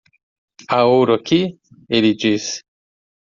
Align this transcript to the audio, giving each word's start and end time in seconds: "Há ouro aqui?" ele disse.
"Há 0.67 0.83
ouro 0.83 1.13
aqui?" 1.13 1.59
ele 1.87 2.15
disse. 2.15 2.63